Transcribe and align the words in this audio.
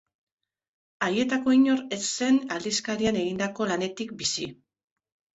Haietako 1.07 1.51
inor 1.57 1.83
ez 1.97 1.99
zen 2.07 2.39
aldizkarian 2.55 3.19
egindako 3.19 3.67
lanetik 3.73 4.15
bizi. 4.23 4.49